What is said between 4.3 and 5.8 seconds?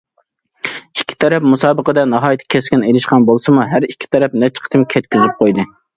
نەچچە قېتىم كەتكۈزۈپ قويدى.